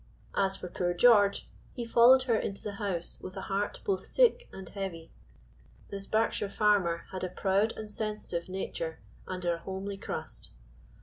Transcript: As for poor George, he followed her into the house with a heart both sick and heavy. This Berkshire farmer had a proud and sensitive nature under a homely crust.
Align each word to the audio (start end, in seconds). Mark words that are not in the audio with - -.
As 0.35 0.55
for 0.57 0.67
poor 0.67 0.95
George, 0.95 1.47
he 1.75 1.85
followed 1.85 2.23
her 2.23 2.35
into 2.35 2.63
the 2.63 2.77
house 2.81 3.19
with 3.21 3.37
a 3.37 3.41
heart 3.41 3.81
both 3.85 4.03
sick 4.03 4.49
and 4.51 4.67
heavy. 4.67 5.11
This 5.91 6.07
Berkshire 6.07 6.49
farmer 6.49 7.03
had 7.11 7.23
a 7.23 7.29
proud 7.29 7.73
and 7.77 7.91
sensitive 7.91 8.49
nature 8.49 8.97
under 9.27 9.53
a 9.53 9.59
homely 9.59 9.97
crust. 9.97 10.49